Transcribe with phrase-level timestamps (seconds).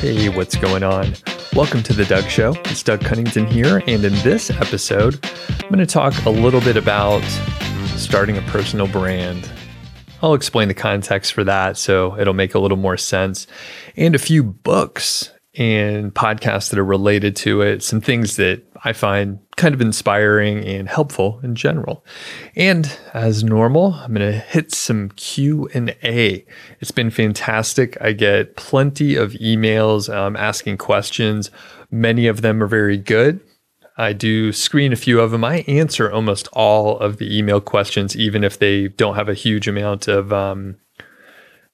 [0.00, 1.12] Hey, what's going on?
[1.54, 2.54] Welcome to The Doug Show.
[2.66, 6.76] It's Doug Cunnington here, and in this episode, I'm going to talk a little bit
[6.76, 7.24] about
[7.96, 9.50] starting a personal brand.
[10.22, 13.48] I'll explain the context for that so it'll make a little more sense,
[13.96, 18.92] and a few books and podcasts that are related to it, some things that I
[18.92, 22.04] find kind of inspiring and helpful in general.
[22.56, 26.46] And as normal, I'm going to hit some Q&A.
[26.80, 28.00] It's been fantastic.
[28.00, 31.50] I get plenty of emails um, asking questions.
[31.90, 33.40] Many of them are very good.
[33.98, 35.44] I do screen a few of them.
[35.44, 39.66] I answer almost all of the email questions, even if they don't have a huge
[39.66, 40.76] amount of um,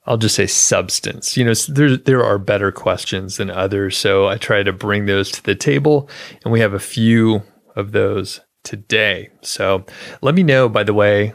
[0.07, 1.37] I'll just say substance.
[1.37, 5.31] You know, there there are better questions than others, so I try to bring those
[5.33, 6.09] to the table,
[6.45, 7.43] and we have a few
[7.77, 9.31] of those today.
[9.43, 9.85] So
[10.23, 11.35] let me know, by the way,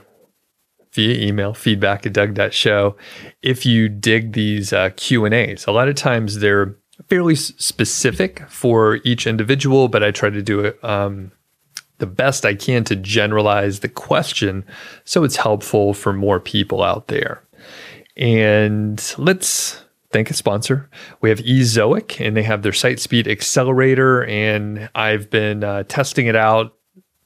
[0.93, 2.95] via email feedback at doug.show
[3.41, 6.75] if you dig these uh, q and a's a lot of times they're
[7.07, 11.31] fairly specific for each individual but i try to do it um,
[11.99, 14.65] the best i can to generalize the question
[15.05, 17.43] so it's helpful for more people out there
[18.17, 20.89] and let's thank a sponsor.
[21.21, 24.25] We have Ezoic, and they have their site speed accelerator.
[24.25, 26.75] And I've been uh, testing it out.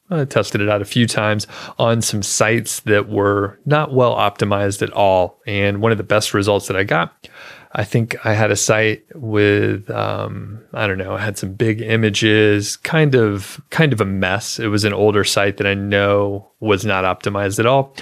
[0.09, 1.48] I tested it out a few times
[1.80, 5.39] on some sites that were not well optimized at all.
[5.48, 7.28] And one of the best results that I got,
[7.72, 11.81] I think I had a site with um, I don't know, I had some big
[11.81, 14.59] images, kind of kind of a mess.
[14.59, 17.95] It was an older site that I know was not optimized at all.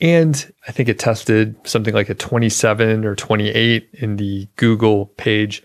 [0.00, 5.62] And I think it tested something like a 27 or 28 in the Google page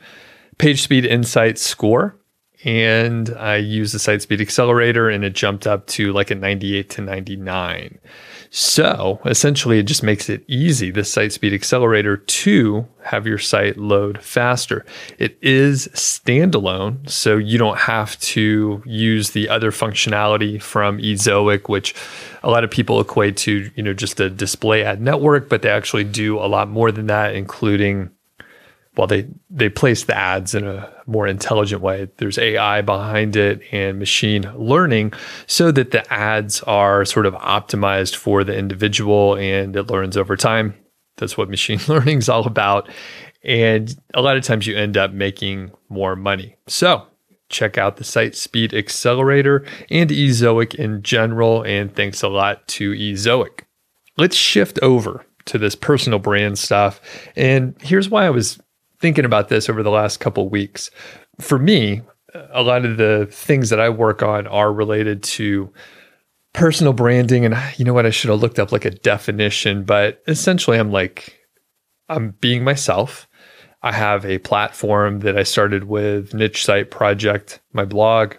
[0.57, 2.17] page speed insight score.
[2.63, 6.89] And I used the site speed accelerator and it jumped up to like a 98
[6.91, 7.99] to 99.
[8.53, 13.77] So essentially, it just makes it easy, the site speed accelerator, to have your site
[13.77, 14.85] load faster.
[15.17, 21.95] It is standalone, so you don't have to use the other functionality from Ezoic, which
[22.43, 25.69] a lot of people equate to, you know, just a display ad network, but they
[25.69, 28.09] actually do a lot more than that, including
[28.97, 32.09] well, they they place the ads in a more intelligent way.
[32.17, 35.13] There's AI behind it and machine learning
[35.47, 40.35] so that the ads are sort of optimized for the individual and it learns over
[40.35, 40.75] time.
[41.17, 42.89] That's what machine learning is all about.
[43.43, 46.57] And a lot of times you end up making more money.
[46.67, 47.07] So
[47.49, 51.63] check out the site speed accelerator and Ezoic in general.
[51.63, 53.61] And thanks a lot to Ezoic.
[54.17, 57.01] Let's shift over to this personal brand stuff.
[57.35, 58.59] And here's why I was
[59.01, 60.89] thinking about this over the last couple weeks.
[61.39, 62.01] For me,
[62.53, 65.73] a lot of the things that I work on are related to
[66.53, 67.45] personal branding.
[67.45, 68.05] And you know what?
[68.05, 71.39] I should have looked up like a definition, but essentially, I'm like,
[72.07, 73.27] I'm being myself.
[73.83, 78.35] I have a platform that I started with Niche Site Project, my blog,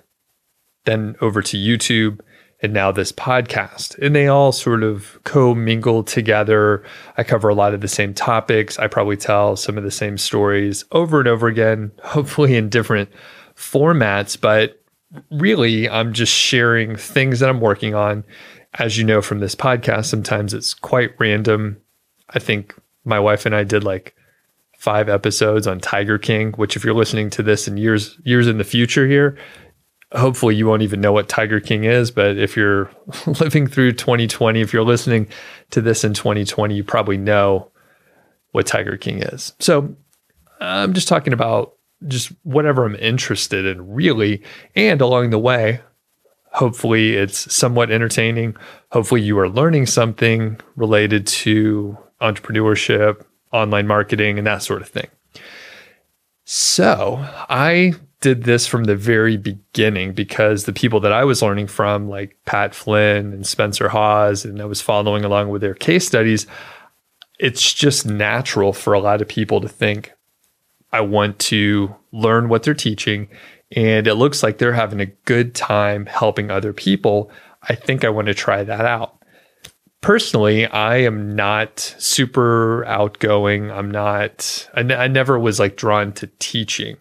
[0.84, 2.20] then over to YouTube,
[2.62, 3.98] and now this podcast.
[3.98, 6.84] And they all sort of co-mingle together.
[7.16, 8.78] I cover a lot of the same topics.
[8.78, 13.10] I probably tell some of the same stories over and over again, hopefully in different
[13.56, 14.80] formats, but
[15.30, 18.24] really I'm just sharing things that I'm working on.
[18.74, 21.78] As you know from this podcast, sometimes it's quite random.
[22.30, 22.74] I think
[23.04, 24.14] my wife and I did like
[24.78, 28.58] five episodes on Tiger King, which if you're listening to this in years years in
[28.58, 29.36] the future here,
[30.14, 32.90] hopefully you won't even know what Tiger King is, but if you're
[33.40, 35.28] living through 2020, if you're listening
[35.70, 37.70] to this in 2020, you probably know
[38.52, 39.54] what Tiger King is.
[39.58, 39.94] So
[40.60, 41.74] I'm just talking about
[42.08, 44.42] just whatever I'm interested in, really.
[44.74, 45.80] And along the way,
[46.52, 48.56] hopefully it's somewhat entertaining.
[48.90, 55.08] Hopefully you are learning something related to entrepreneurship, online marketing, and that sort of thing.
[56.44, 57.18] So
[57.48, 62.08] I did this from the very beginning because the people that I was learning from,
[62.08, 66.46] like Pat Flynn and Spencer Haws, and I was following along with their case studies,
[67.38, 70.12] it's just natural for a lot of people to think,
[70.92, 73.28] I want to learn what they're teaching.
[73.74, 77.30] And it looks like they're having a good time helping other people.
[77.68, 79.16] I think I want to try that out.
[80.00, 83.70] Personally, I am not super outgoing.
[83.70, 86.96] I'm not, I, n- I never was like drawn to teaching.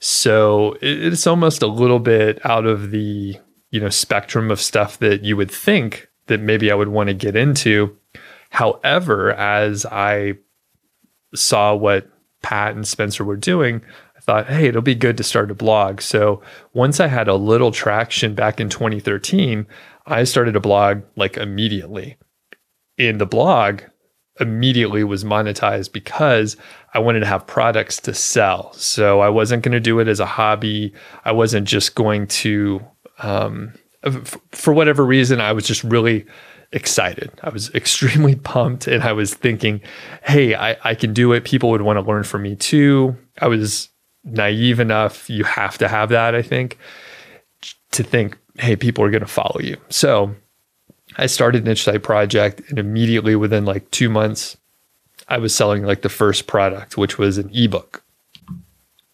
[0.00, 3.36] So it's almost a little bit out of the,
[3.70, 7.14] you know, spectrum of stuff that you would think that maybe I would want to
[7.14, 7.96] get into.
[8.50, 10.34] However, as I
[11.34, 12.08] saw what
[12.42, 13.82] Pat and Spencer were doing,
[14.16, 16.00] I thought, hey, it'll be good to start a blog.
[16.00, 16.42] So
[16.72, 19.66] once I had a little traction back in 2013,
[20.06, 22.16] I started a blog like immediately.
[22.98, 23.82] In the blog,
[24.40, 26.56] immediately was monetized because
[26.94, 28.72] I wanted to have products to sell.
[28.74, 30.92] So I wasn't going to do it as a hobby.
[31.24, 32.84] I wasn't just going to,
[33.18, 33.74] um,
[34.04, 36.26] f- for whatever reason, I was just really
[36.72, 37.30] excited.
[37.42, 39.80] I was extremely pumped and I was thinking,
[40.22, 41.44] hey, I, I can do it.
[41.44, 43.16] People would want to learn from me too.
[43.40, 43.88] I was
[44.24, 45.30] naive enough.
[45.30, 46.78] You have to have that, I think,
[47.92, 49.76] to think, hey, people are going to follow you.
[49.88, 50.34] So
[51.16, 54.56] I started Niche Site Project, and immediately within like two months,
[55.28, 58.02] I was selling like the first product, which was an ebook.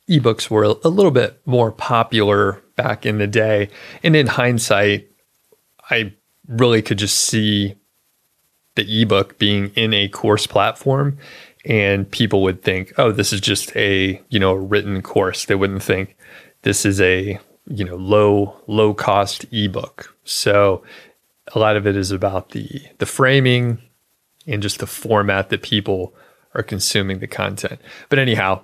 [0.08, 3.68] Ebooks were a little bit more popular back in the day.
[4.02, 5.08] And in hindsight,
[5.90, 6.12] I
[6.48, 7.76] really could just see
[8.74, 11.18] the ebook being in a course platform
[11.64, 15.44] and people would think, oh, this is just a, you know, written course.
[15.44, 16.16] They wouldn't think
[16.62, 20.14] this is a, you know, low, low cost ebook.
[20.24, 20.82] So
[21.54, 23.78] a lot of it is about the the framing
[24.46, 26.14] and just the format that people
[26.54, 27.80] are consuming the content.
[28.08, 28.62] But anyhow,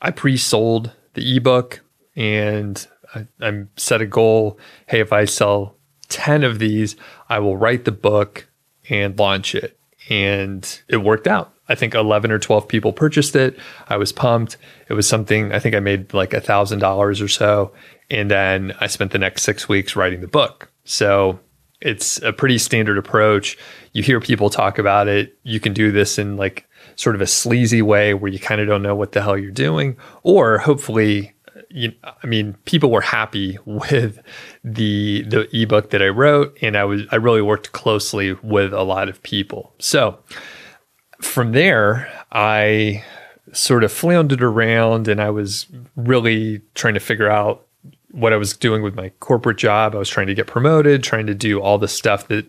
[0.00, 1.80] I pre-sold the ebook
[2.14, 4.58] and I, I'm set a goal.
[4.86, 5.76] Hey, if I sell
[6.08, 6.96] 10 of these,
[7.28, 8.46] I will write the book
[8.88, 9.78] and launch it.
[10.08, 11.52] And it worked out.
[11.68, 13.58] I think 11 or 12 people purchased it.
[13.88, 14.56] I was pumped.
[14.88, 17.72] It was something, I think I made like a $1,000 or so.
[18.08, 20.70] And then I spent the next six weeks writing the book.
[20.84, 21.40] So
[21.80, 23.58] it's a pretty standard approach.
[23.92, 25.36] You hear people talk about it.
[25.42, 28.66] You can do this in like sort of a sleazy way where you kind of
[28.66, 31.34] don't know what the hell you're doing, or hopefully,
[31.68, 34.20] you, I mean, people were happy with
[34.64, 38.82] the the ebook that I wrote, and I was I really worked closely with a
[38.82, 39.74] lot of people.
[39.78, 40.18] So
[41.20, 43.04] from there, I
[43.52, 47.65] sort of floundered around, and I was really trying to figure out
[48.16, 49.94] what I was doing with my corporate job.
[49.94, 52.46] I was trying to get promoted, trying to do all the stuff that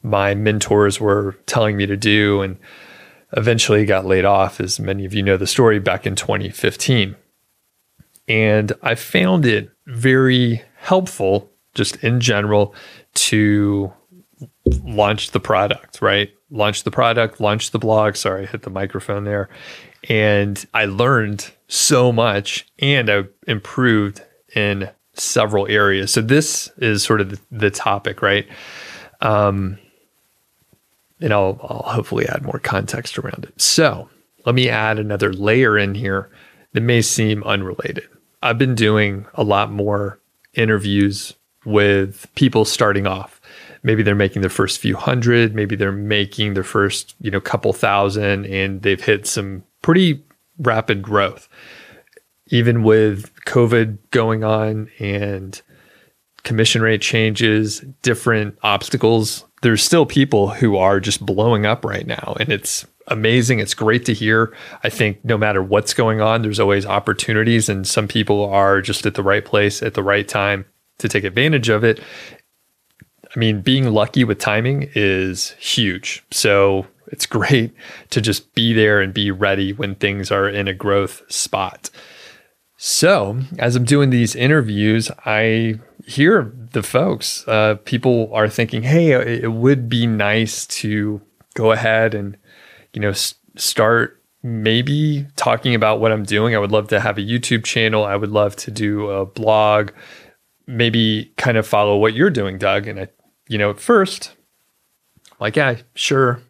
[0.00, 2.56] my mentors were telling me to do, and
[3.36, 7.16] eventually got laid off, as many of you know the story, back in 2015.
[8.28, 12.72] And I found it very helpful, just in general,
[13.14, 13.92] to
[14.84, 16.30] launch the product, right?
[16.48, 18.14] Launch the product, launch the blog.
[18.14, 19.48] Sorry, I hit the microphone there.
[20.08, 24.22] And I learned so much and I improved
[24.54, 26.12] in several areas.
[26.12, 28.46] So this is sort of the, the topic, right?
[29.20, 29.78] Um,
[31.20, 33.60] and I'll, I'll hopefully add more context around it.
[33.60, 34.08] So
[34.46, 36.30] let me add another layer in here
[36.72, 38.08] that may seem unrelated.
[38.42, 40.20] I've been doing a lot more
[40.54, 41.34] interviews
[41.64, 43.40] with people starting off.
[43.82, 47.72] Maybe they're making their first few hundred, maybe they're making their first, you know, couple
[47.72, 50.22] thousand and they've hit some pretty
[50.58, 51.48] rapid growth
[52.48, 55.60] even with COVID going on and
[56.44, 62.36] commission rate changes, different obstacles, there's still people who are just blowing up right now.
[62.38, 63.58] And it's amazing.
[63.58, 64.54] It's great to hear.
[64.84, 69.06] I think no matter what's going on, there's always opportunities, and some people are just
[69.06, 70.64] at the right place at the right time
[70.98, 72.00] to take advantage of it.
[73.34, 76.24] I mean, being lucky with timing is huge.
[76.30, 77.72] So it's great
[78.10, 81.90] to just be there and be ready when things are in a growth spot.
[82.80, 87.46] So, as I'm doing these interviews, I hear the folks.
[87.48, 91.20] Uh, people are thinking, "Hey, it would be nice to
[91.54, 92.36] go ahead and,
[92.92, 96.54] you know, s- start maybe talking about what I'm doing.
[96.54, 98.04] I would love to have a YouTube channel.
[98.04, 99.90] I would love to do a blog.
[100.68, 103.08] Maybe kind of follow what you're doing, Doug." And I,
[103.48, 104.34] you know, at first,
[105.40, 106.40] like, yeah, sure,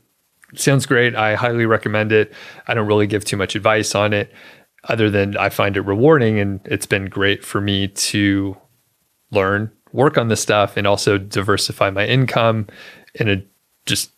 [0.54, 1.14] sounds great.
[1.16, 2.34] I highly recommend it.
[2.66, 4.30] I don't really give too much advice on it
[4.84, 8.56] other than I find it rewarding and it's been great for me to
[9.30, 12.66] learn, work on this stuff, and also diversify my income
[13.14, 13.42] in a
[13.86, 14.12] just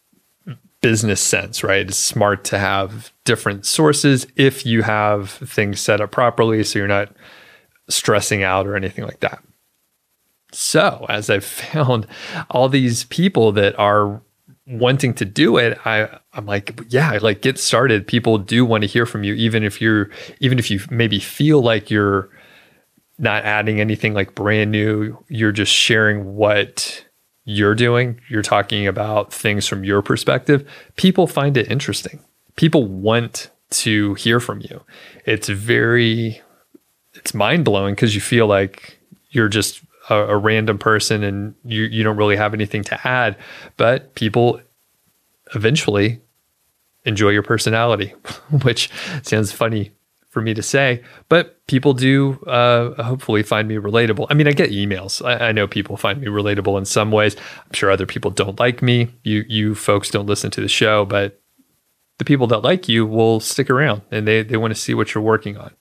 [0.81, 1.89] business sense, right?
[1.89, 6.89] It's smart to have different sources if you have things set up properly so you're
[6.89, 7.15] not
[7.89, 9.43] stressing out or anything like that.
[10.53, 12.07] So, as I've found
[12.51, 14.23] all these people that are
[14.71, 18.07] wanting to do it, I I'm like, yeah, like get started.
[18.07, 21.63] People do want to hear from you, even if you're even if you maybe feel
[21.63, 22.31] like you're
[23.19, 25.23] not adding anything like brand new.
[25.29, 27.05] You're just sharing what
[27.45, 28.21] you're doing.
[28.29, 30.69] You're talking about things from your perspective.
[30.97, 32.25] People find it interesting.
[32.57, 34.83] People want to hear from you.
[35.27, 36.41] It's very
[37.15, 38.99] it's mind blowing because you feel like
[39.31, 43.37] you're just a, a random person and you you don't really have anything to add,
[43.77, 44.61] but people
[45.55, 46.21] eventually
[47.05, 48.09] enjoy your personality,
[48.63, 48.91] which
[49.23, 49.93] sounds funny
[50.29, 54.27] for me to say, but people do uh, hopefully find me relatable.
[54.31, 55.25] I mean, I get emails.
[55.27, 57.35] I, I, know people find me relatable in some ways.
[57.67, 59.13] I'm sure other people don't like me.
[59.25, 61.41] You you folks don't listen to the show, but
[62.19, 65.15] the people that like you will stick around and they, they want to see what
[65.15, 65.73] you're working on.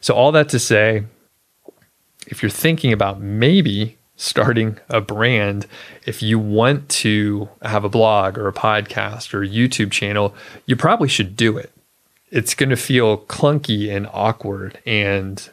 [0.00, 1.04] So, all that to say,
[2.28, 5.66] if you're thinking about maybe starting a brand,
[6.06, 10.34] if you want to have a blog or a podcast or a YouTube channel,
[10.66, 11.72] you probably should do it.
[12.30, 14.78] It's going to feel clunky and awkward.
[14.84, 15.48] And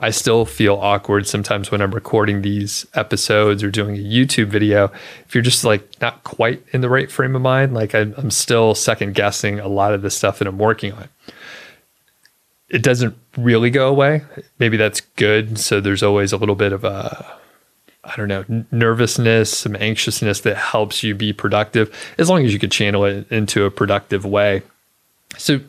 [0.00, 4.92] I still feel awkward sometimes when I'm recording these episodes or doing a YouTube video.
[5.26, 8.74] If you're just like not quite in the right frame of mind, like I'm, still
[8.74, 11.08] second guessing a lot of the stuff that I'm working on.
[12.70, 14.22] It doesn't really go away.
[14.58, 15.58] Maybe that's good.
[15.58, 17.38] So there's always a little bit of a
[18.08, 22.58] I don't know, nervousness, some anxiousness that helps you be productive, as long as you
[22.58, 24.62] could channel it into a productive way.
[25.36, 25.60] So,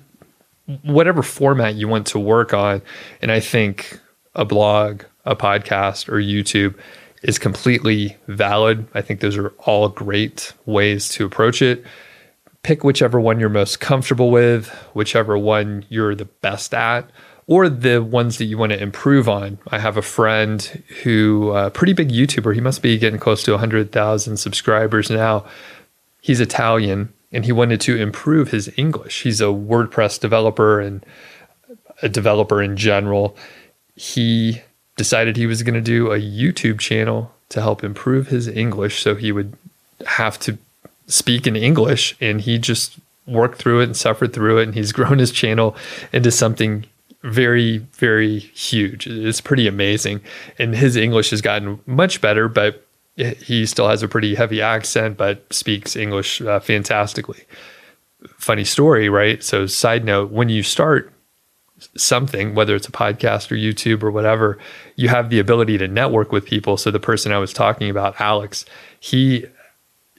[0.84, 2.82] whatever format you want to work on,
[3.22, 4.00] and I think
[4.36, 6.76] a blog, a podcast, or YouTube
[7.24, 8.88] is completely valid.
[8.94, 11.84] I think those are all great ways to approach it.
[12.64, 17.10] Pick whichever one you're most comfortable with, whichever one you're the best at
[17.50, 19.58] or the ones that you want to improve on.
[19.72, 20.62] I have a friend
[21.02, 25.46] who, a uh, pretty big YouTuber, he must be getting close to 100,000 subscribers now.
[26.22, 29.24] He's Italian and he wanted to improve his English.
[29.24, 31.04] He's a WordPress developer and
[32.04, 33.36] a developer in general.
[33.96, 34.62] He
[34.96, 39.16] decided he was going to do a YouTube channel to help improve his English so
[39.16, 39.58] he would
[40.06, 40.60] have to
[41.10, 42.98] speak in English and he just
[43.28, 45.76] worked through it and suffered through it and he's grown his channel
[46.14, 46.86] into something
[47.22, 49.06] very, very huge.
[49.08, 50.22] It's pretty amazing.
[50.58, 52.86] And his English has gotten much better, but
[53.16, 57.44] he still has a pretty heavy accent, but speaks English uh, fantastically.
[58.38, 59.44] Funny story, right?
[59.44, 61.12] So, side note when you start
[61.98, 64.58] something, whether it's a podcast or YouTube or whatever,
[64.96, 66.78] you have the ability to network with people.
[66.78, 68.66] So, the person I was talking about, Alex,
[69.00, 69.46] he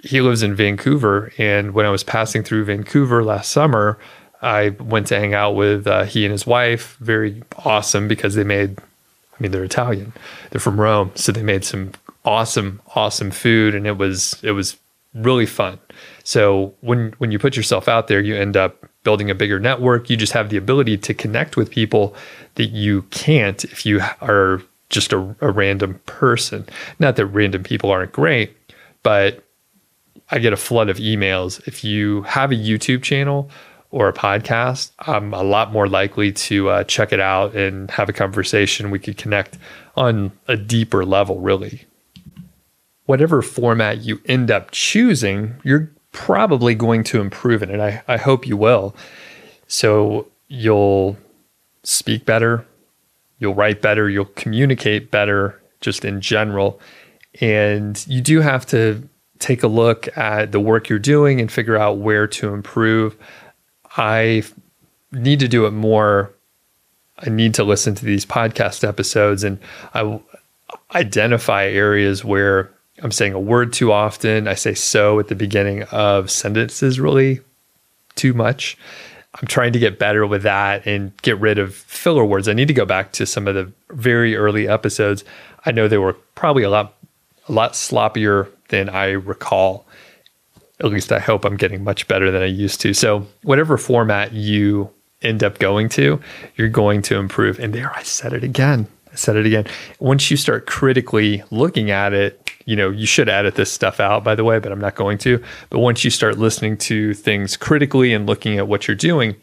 [0.03, 3.99] he lives in Vancouver, and when I was passing through Vancouver last summer,
[4.43, 6.97] I went to hang out with uh, he and his wife.
[7.01, 10.13] Very awesome because they made, I mean, they're Italian.
[10.51, 11.93] They're from Rome, so they made some
[12.25, 14.77] awesome, awesome food, and it was it was
[15.15, 15.79] really fun.
[16.25, 20.09] So when when you put yourself out there, you end up building a bigger network.
[20.09, 22.15] You just have the ability to connect with people
[22.55, 26.67] that you can't if you are just a, a random person.
[26.99, 28.57] Not that random people aren't great,
[29.03, 29.45] but
[30.31, 31.67] I get a flood of emails.
[31.67, 33.51] If you have a YouTube channel
[33.91, 38.09] or a podcast, I'm a lot more likely to uh, check it out and have
[38.09, 38.91] a conversation.
[38.91, 39.59] We could connect
[39.97, 41.85] on a deeper level, really.
[43.07, 47.75] Whatever format you end up choosing, you're probably going to improve in it.
[47.75, 48.95] And I, I hope you will.
[49.67, 51.17] So you'll
[51.83, 52.65] speak better,
[53.39, 56.81] you'll write better, you'll communicate better just in general.
[57.41, 59.09] And you do have to
[59.41, 63.17] take a look at the work you're doing and figure out where to improve.
[63.97, 64.45] I
[65.11, 66.33] need to do it more.
[67.19, 69.59] I need to listen to these podcast episodes and
[69.95, 70.21] I
[70.95, 72.71] identify areas where
[73.03, 74.47] I'm saying a word too often.
[74.47, 77.41] I say so at the beginning of sentences really
[78.15, 78.77] too much.
[79.35, 82.49] I'm trying to get better with that and get rid of filler words.
[82.49, 85.25] I need to go back to some of the very early episodes.
[85.65, 86.95] I know they were probably a lot
[87.49, 89.87] a lot sloppier than I recall
[90.81, 92.95] at least I hope I'm getting much better than I used to.
[92.95, 94.91] So, whatever format you
[95.23, 96.21] end up going to,
[96.57, 97.59] you're going to improve.
[97.59, 98.87] And there, I said it again.
[99.13, 99.67] I said it again.
[99.99, 104.25] Once you start critically looking at it, you know, you should edit this stuff out,
[104.25, 105.43] by the way, but I'm not going to.
[105.69, 109.37] But once you start listening to things critically and looking at what you're doing,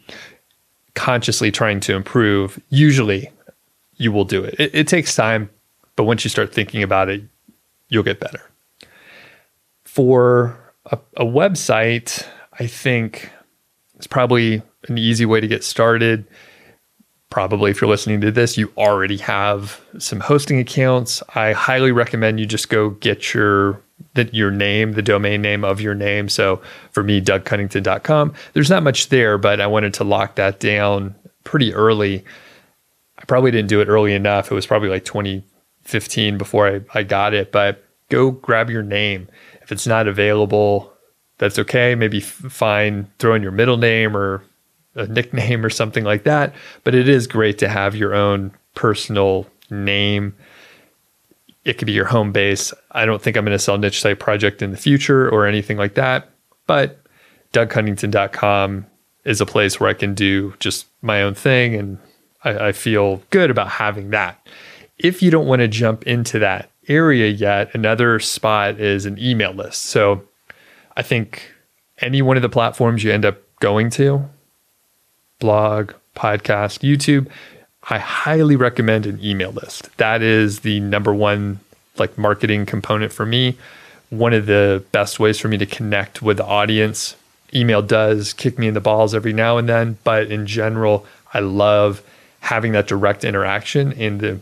[0.94, 3.30] consciously trying to improve, usually
[3.96, 4.56] you will do it.
[4.58, 5.50] It, it takes time,
[5.96, 7.22] but once you start thinking about it,
[7.90, 8.40] you'll get better.
[9.88, 12.26] For a, a website,
[12.58, 13.30] I think,
[13.96, 16.26] it's probably an easy way to get started.
[17.30, 21.22] Probably, if you're listening to this, you already have some hosting accounts.
[21.34, 23.82] I highly recommend you just go get your
[24.14, 26.28] that your name, the domain name of your name.
[26.28, 28.34] So for me, dougcunnington.com.
[28.52, 32.24] There's not much there, but I wanted to lock that down pretty early.
[33.18, 34.50] I probably didn't do it early enough.
[34.50, 39.28] It was probably like 2015 before I, I got it, but go grab your name.
[39.68, 40.90] If it's not available,
[41.36, 41.94] that's okay.
[41.94, 44.42] Maybe fine, throw in your middle name or
[44.94, 46.54] a nickname or something like that.
[46.84, 50.34] But it is great to have your own personal name.
[51.66, 52.72] It could be your home base.
[52.92, 55.76] I don't think I'm going to sell niche site project in the future or anything
[55.76, 56.30] like that.
[56.66, 56.98] But
[57.52, 58.86] dougcunnington.com
[59.26, 61.74] is a place where I can do just my own thing.
[61.74, 61.98] And
[62.42, 64.48] I, I feel good about having that.
[64.96, 69.52] If you don't want to jump into that area yet, another spot is an email
[69.52, 69.86] list.
[69.86, 70.22] So
[70.96, 71.52] I think
[71.98, 74.28] any one of the platforms you end up going to,
[75.38, 77.28] blog, podcast, YouTube,
[77.90, 79.96] I highly recommend an email list.
[79.96, 81.60] That is the number one
[81.96, 83.56] like marketing component for me.
[84.10, 87.16] One of the best ways for me to connect with the audience.
[87.54, 91.40] Email does kick me in the balls every now and then, but in general, I
[91.40, 92.02] love
[92.40, 94.40] having that direct interaction and the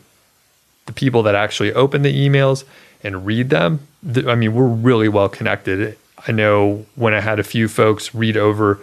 [0.87, 2.65] the people that actually open the emails
[3.03, 3.87] and read them.
[4.27, 5.97] I mean, we're really well connected.
[6.27, 8.81] I know when I had a few folks read over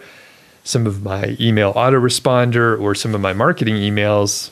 [0.62, 4.50] some of my email autoresponder or some of my marketing emails,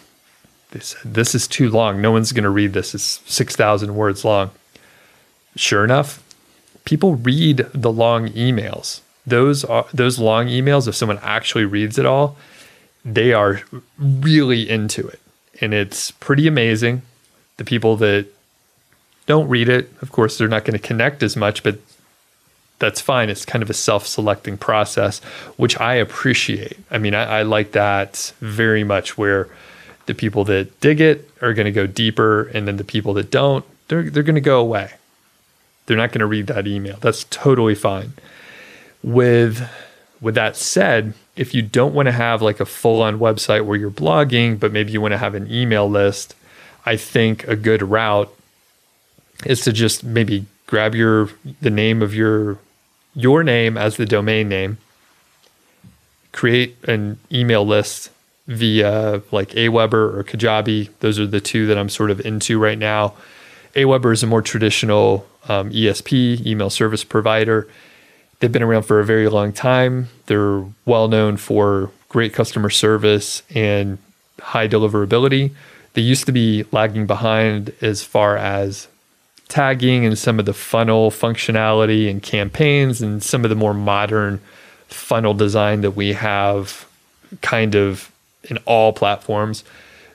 [0.73, 2.01] they said, This is too long.
[2.01, 2.95] No one's going to read this.
[2.95, 4.51] It's 6,000 words long.
[5.57, 6.23] Sure enough,
[6.85, 9.01] people read the long emails.
[9.27, 12.37] Those are those long emails, if someone actually reads it all,
[13.05, 13.63] they are
[13.99, 15.21] really into it.
[15.61, 17.03] And it's pretty amazing.
[17.57, 18.27] The people that
[19.27, 21.79] don't read it, of course, they're not going to connect as much, but
[22.79, 23.31] that's fine.
[23.31, 25.21] It's kind of a self selecting process,
[25.57, 26.77] which I appreciate.
[26.91, 29.49] I mean, I, I, like that very much where
[30.07, 33.31] the people that dig it are going to go deeper, and then the people that
[33.31, 34.95] don't, they're, they're going to go away.
[35.87, 36.97] They're not going to read that email.
[37.01, 38.15] That's totally fine.
[39.03, 39.69] With
[40.21, 43.77] with that said, if you don't want to have like a full on website where
[43.77, 46.35] you're blogging, but maybe you want to have an email list,
[46.85, 48.33] I think a good route
[49.45, 52.59] is to just maybe grab your the name of your
[53.15, 54.79] your name as the domain name,
[56.33, 58.11] create an email list
[58.47, 60.89] via like Aweber or Kajabi.
[61.01, 63.15] Those are the two that I'm sort of into right now.
[63.75, 67.69] Aweber is a more traditional um, ESP, email service provider.
[68.41, 70.09] They've been around for a very long time.
[70.27, 73.99] They're well known for great customer service and
[74.41, 75.53] high deliverability.
[75.95, 78.89] They used to be lagging behind as far as
[79.49, 84.41] tagging and some of the funnel functionality and campaigns and some of the more modern
[84.89, 86.87] funnel design that we have
[87.43, 88.11] kind of
[88.45, 89.65] in all platforms.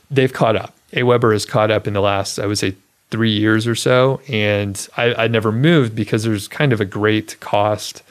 [0.09, 0.73] They've caught up.
[0.93, 2.75] Aweber has caught up in the last, I would say,
[3.09, 4.21] three years or so.
[4.27, 8.03] And I, I never moved because there's kind of a great cost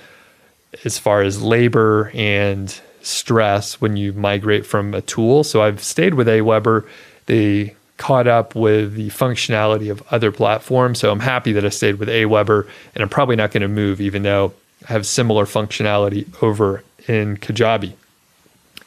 [0.84, 5.44] as far as labor and stress when you migrate from a tool.
[5.44, 6.86] So I've stayed with Aweber.
[7.26, 10.98] They caught up with the functionality of other platforms.
[10.98, 14.00] So I'm happy that I stayed with Aweber, and I'm probably not going to move,
[14.00, 14.52] even though
[14.88, 17.94] I have similar functionality over in Kajabi.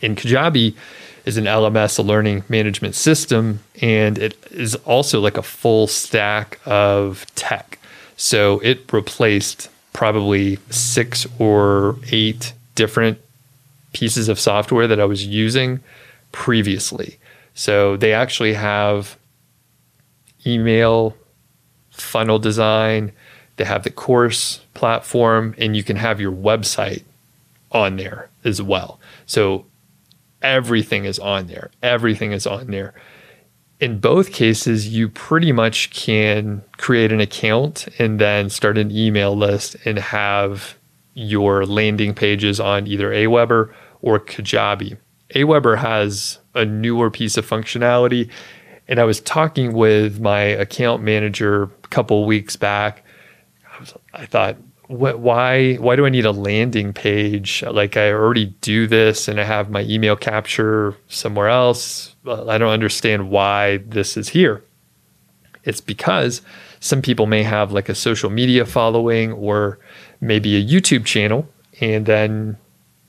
[0.01, 0.75] In Kajabi
[1.25, 6.59] is an LMS, a learning management system, and it is also like a full stack
[6.65, 7.79] of tech.
[8.15, 13.19] So it replaced probably six or eight different
[13.93, 15.81] pieces of software that I was using
[16.31, 17.18] previously.
[17.59, 19.17] So they actually have
[20.47, 21.17] email
[21.89, 23.11] funnel design,
[23.57, 27.03] they have the course platform, and you can have your website
[27.73, 28.97] on there as well.
[29.25, 29.65] So
[30.41, 31.69] everything is on there.
[31.83, 32.93] Everything is on there.
[33.81, 39.35] In both cases, you pretty much can create an account and then start an email
[39.35, 40.77] list and have
[41.13, 44.97] your landing pages on either Aweber or Kajabi.
[45.35, 48.29] Aweber has a newer piece of functionality.
[48.87, 53.03] And I was talking with my account manager a couple weeks back.
[53.71, 54.57] I, was, I thought,
[54.89, 57.63] what, why why do I need a landing page?
[57.63, 62.15] Like I already do this and I have my email capture somewhere else.
[62.25, 64.63] I don't understand why this is here.
[65.63, 66.41] It's because
[66.79, 69.77] some people may have like a social media following or
[70.21, 71.47] maybe a YouTube channel
[71.81, 72.57] and then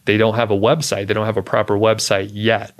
[0.04, 1.06] they don't have a website.
[1.06, 2.78] They don't have a proper website yet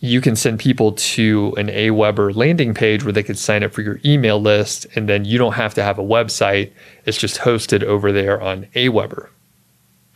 [0.00, 3.82] you can send people to an Aweber landing page where they could sign up for
[3.82, 6.72] your email list, and then you don't have to have a website.
[7.04, 9.28] It's just hosted over there on Aweber.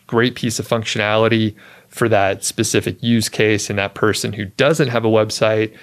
[0.06, 1.54] Great piece of functionality
[1.88, 5.76] for that specific use case and that person who doesn't have a website.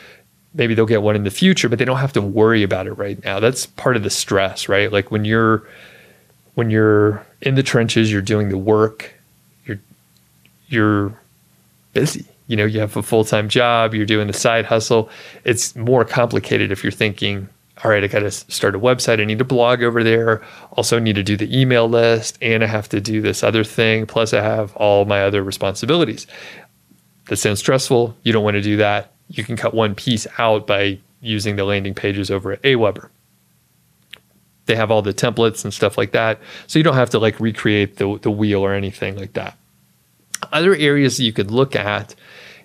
[0.56, 2.94] Maybe they'll get one in the future, but they don't have to worry about it
[2.94, 3.40] right now.
[3.40, 4.92] That's part of the stress, right?
[4.92, 5.64] Like when you're
[6.56, 9.14] when you're in the trenches, you're doing the work,
[9.66, 9.80] you're
[10.68, 11.20] you're
[11.94, 15.10] busy you know, you have a full time job, you're doing the side hustle.
[15.46, 17.48] It's more complicated if you're thinking,
[17.82, 19.22] all right, I got to start a website.
[19.22, 20.44] I need to blog over there.
[20.74, 24.06] Also, need to do the email list, and I have to do this other thing.
[24.06, 26.28] Plus, I have all my other responsibilities.
[27.28, 28.18] That sounds stressful.
[28.24, 29.14] You don't want to do that.
[29.30, 33.08] You can cut one piece out by using the landing pages over at Aweber.
[34.66, 37.40] They have all the templates and stuff like that, so you don't have to like
[37.40, 39.58] recreate the the wheel or anything like that.
[40.52, 42.14] Other areas that you could look at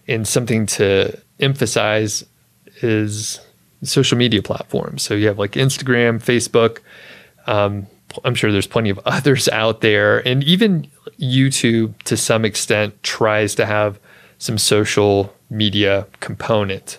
[0.08, 2.24] and something to emphasize
[2.82, 3.40] is
[3.82, 5.02] social media platforms.
[5.02, 6.78] So you have like Instagram, Facebook.
[7.46, 7.86] Um,
[8.24, 10.88] I'm sure there's plenty of others out there, and even
[11.20, 13.98] YouTube to some extent tries to have
[14.38, 16.98] some social media component.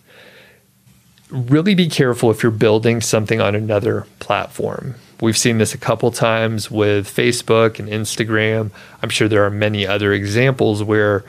[1.30, 4.96] Really be careful if you're building something on another platform.
[5.20, 8.72] We've seen this a couple times with Facebook and Instagram.
[9.02, 11.26] I'm sure there are many other examples where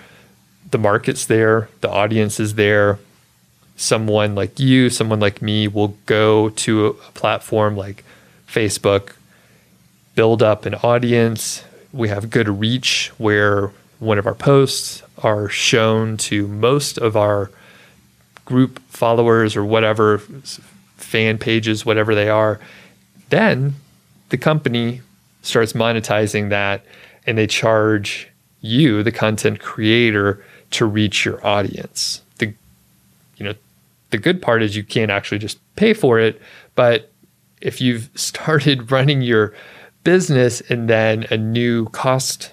[0.71, 2.99] the market's there, the audience is there.
[3.77, 8.05] Someone like you, someone like me will go to a platform like
[8.47, 9.13] Facebook,
[10.15, 11.65] build up an audience.
[11.93, 17.51] We have good reach where one of our posts are shown to most of our
[18.45, 20.19] group followers or whatever
[20.97, 22.59] fan pages, whatever they are.
[23.31, 23.75] Then
[24.31, 25.03] the company
[25.43, 26.85] starts monetizing that
[27.27, 28.29] and they charge
[28.61, 32.23] you, the content creator, to reach your audience.
[32.39, 32.55] The
[33.37, 33.55] you know,
[34.11, 36.41] the good part is you can't actually just pay for it,
[36.75, 37.11] but
[37.61, 39.55] if you've started running your
[40.05, 42.53] business and then a new cost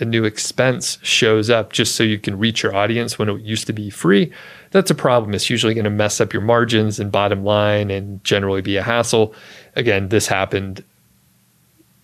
[0.00, 3.66] a new expense shows up just so you can reach your audience when it used
[3.66, 4.32] to be free,
[4.70, 5.34] that's a problem.
[5.34, 8.82] It's usually going to mess up your margins and bottom line and generally be a
[8.82, 9.34] hassle.
[9.76, 10.84] Again, this happened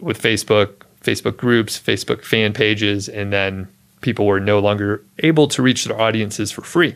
[0.01, 3.69] with Facebook, Facebook groups, Facebook fan pages, and then
[4.05, 6.95] people were no longer able to reach their audiences for free.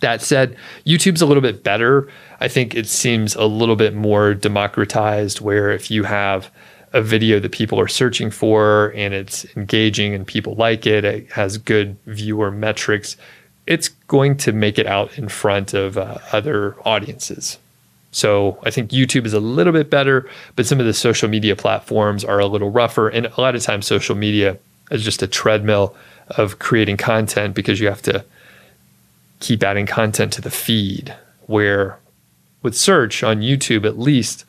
[0.00, 2.08] That said, YouTube's a little bit better.
[2.40, 6.50] I think it seems a little bit more democratized where if you have
[6.92, 11.30] a video that people are searching for and it's engaging and people like it, it
[11.32, 13.16] has good viewer metrics,
[13.66, 17.58] it's going to make it out in front of uh, other audiences.
[18.10, 21.56] So I think YouTube is a little bit better, but some of the social media
[21.56, 23.08] platforms are a little rougher.
[23.08, 24.56] And a lot of times, social media
[24.90, 25.96] is just a treadmill
[26.30, 28.24] of creating content because you have to
[29.40, 31.14] keep adding content to the feed.
[31.46, 31.98] Where
[32.62, 34.44] with search on YouTube, at least,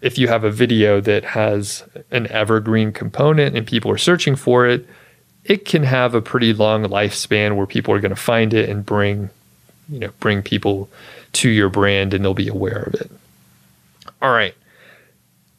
[0.00, 4.66] if you have a video that has an evergreen component and people are searching for
[4.66, 4.86] it,
[5.44, 8.86] it can have a pretty long lifespan where people are going to find it and
[8.86, 9.30] bring,
[9.88, 10.88] you know, bring people
[11.32, 13.10] to your brand and they'll be aware of it.
[14.22, 14.54] All right.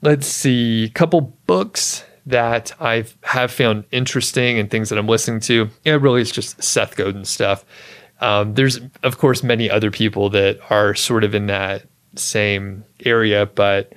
[0.02, 0.86] Let's see.
[0.86, 5.70] A couple books that I have found interesting and things that I'm listening to.
[5.84, 7.66] Yeah, really, it's just Seth Godin stuff.
[8.20, 11.84] Um, there's, of course, many other people that are sort of in that
[12.16, 13.94] same area, but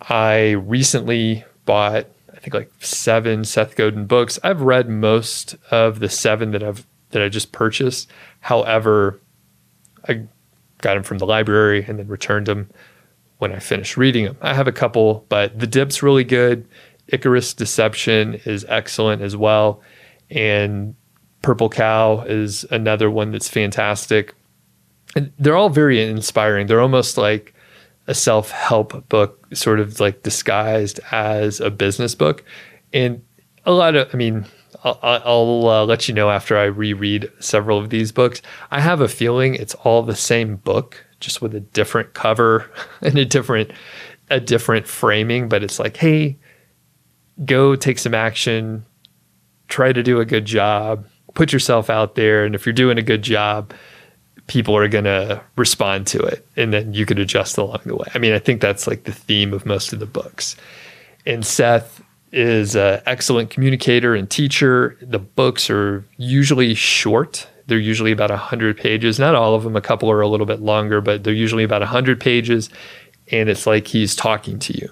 [0.00, 4.38] I recently bought, I think, like seven Seth Godin books.
[4.42, 8.08] I've read most of the seven that I've that I just purchased.
[8.40, 9.20] However,
[10.08, 10.26] I
[10.78, 12.70] got them from the library and then returned them
[13.38, 14.36] when I finished reading them.
[14.40, 16.68] I have a couple, but the dip's really good.
[17.12, 19.82] Icarus Deception is excellent as well.
[20.30, 20.94] And
[21.42, 24.34] Purple Cow is another one that's fantastic.
[25.16, 26.66] And they're all very inspiring.
[26.66, 27.54] They're almost like
[28.06, 32.44] a self help book, sort of like disguised as a business book.
[32.92, 33.22] And
[33.64, 34.46] a lot of, I mean,
[34.84, 38.40] I'll, I'll uh, let you know after I reread several of these books.
[38.70, 42.70] I have a feeling it's all the same book, just with a different cover
[43.00, 43.72] and a different
[44.28, 45.48] a different framing.
[45.48, 46.38] But it's like, hey,
[47.44, 48.84] go take some action,
[49.68, 52.44] try to do a good job, put yourself out there.
[52.44, 53.72] And if you're doing a good job,
[54.46, 56.46] people are going to respond to it.
[56.56, 58.06] And then you could adjust along the way.
[58.14, 60.56] I mean, I think that's like the theme of most of the books.
[61.24, 64.96] And Seth is an excellent communicator and teacher.
[65.00, 67.46] The books are usually short.
[67.66, 69.18] They're usually about 100 pages.
[69.18, 71.80] Not all of them, a couple are a little bit longer, but they're usually about
[71.80, 72.70] 100 pages.
[73.30, 74.90] And it's like he's talking to you.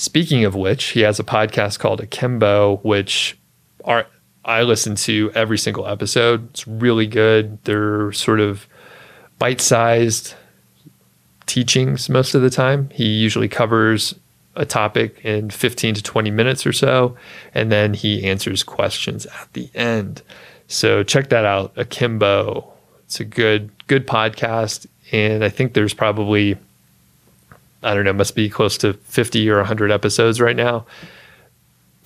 [0.00, 3.36] Speaking of which, he has a podcast called Akimbo, which
[3.84, 4.06] are
[4.46, 6.48] I listen to every single episode.
[6.48, 7.62] It's really good.
[7.64, 8.66] They're sort of
[9.38, 10.36] bite-sized
[11.44, 12.88] teachings most of the time.
[12.94, 14.14] He usually covers
[14.56, 17.14] a topic in 15 to 20 minutes or so,
[17.54, 20.22] and then he answers questions at the end.
[20.66, 22.72] So check that out, Akimbo.
[23.04, 26.56] It's a good good podcast, and I think there's probably
[27.82, 30.86] I don't know, must be close to 50 or 100 episodes right now.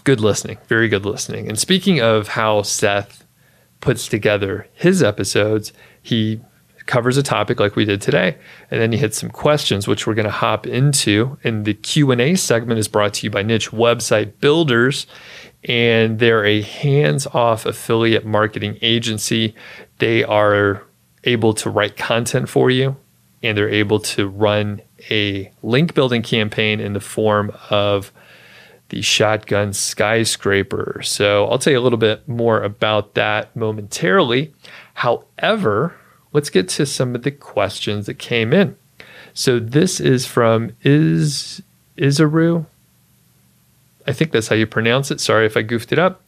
[0.04, 1.48] Good listening, very good listening.
[1.48, 3.24] And speaking of how Seth
[3.80, 6.40] puts together his episodes, he
[6.86, 8.36] covers a topic like we did today
[8.70, 12.34] and then he hits some questions which we're going to hop into and the q&a
[12.34, 15.06] segment is brought to you by niche website builders
[15.64, 19.54] and they're a hands-off affiliate marketing agency
[19.98, 20.82] they are
[21.24, 22.94] able to write content for you
[23.42, 24.80] and they're able to run
[25.10, 28.12] a link building campaign in the form of
[28.90, 31.00] the shotgun skyscraper.
[31.02, 34.52] So I'll tell you a little bit more about that momentarily.
[34.94, 35.96] However,
[36.32, 38.76] let's get to some of the questions that came in.
[39.32, 41.62] So this is from Is
[41.96, 42.66] Isaru.
[44.06, 45.20] I think that's how you pronounce it.
[45.20, 46.22] Sorry if I goofed it up.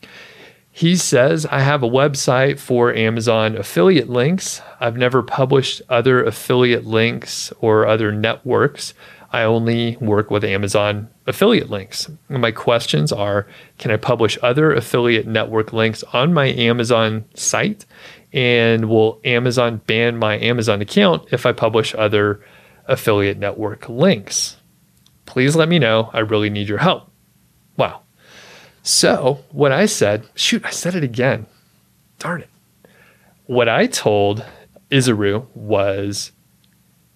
[0.77, 4.61] He says, I have a website for Amazon affiliate links.
[4.79, 8.93] I've never published other affiliate links or other networks.
[9.33, 12.11] I only work with Amazon affiliate links.
[12.29, 13.47] And my questions are
[13.79, 17.87] Can I publish other affiliate network links on my Amazon site?
[18.35, 22.45] And will Amazon ban my Amazon account if I publish other
[22.85, 24.59] affiliate network links?
[25.25, 26.11] Please let me know.
[26.13, 27.11] I really need your help.
[27.79, 28.03] Wow.
[28.87, 31.47] So, what I said, shoot, I said it again.
[32.21, 32.49] Darn it.
[33.47, 34.47] What I told
[34.93, 36.31] Isaru was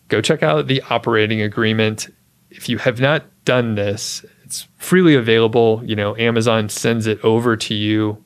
[0.08, 2.08] go check out the operating agreement.
[2.50, 5.80] If you have not done this, it's freely available.
[5.84, 8.22] You know, Amazon sends it over to you